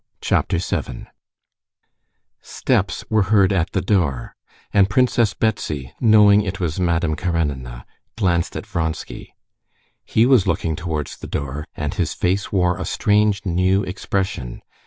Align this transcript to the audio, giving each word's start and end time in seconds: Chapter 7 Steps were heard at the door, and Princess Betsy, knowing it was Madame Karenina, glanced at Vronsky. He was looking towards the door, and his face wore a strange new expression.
Chapter 0.19 0.57
7 0.57 1.05
Steps 2.41 3.05
were 3.11 3.21
heard 3.29 3.53
at 3.53 3.71
the 3.73 3.83
door, 3.83 4.35
and 4.73 4.89
Princess 4.89 5.35
Betsy, 5.35 5.93
knowing 6.01 6.41
it 6.41 6.59
was 6.59 6.79
Madame 6.79 7.15
Karenina, 7.15 7.85
glanced 8.17 8.55
at 8.55 8.65
Vronsky. 8.65 9.35
He 10.03 10.25
was 10.25 10.47
looking 10.47 10.75
towards 10.75 11.17
the 11.17 11.27
door, 11.27 11.67
and 11.75 11.93
his 11.93 12.15
face 12.15 12.51
wore 12.51 12.79
a 12.79 12.83
strange 12.85 13.45
new 13.45 13.83
expression. 13.83 14.63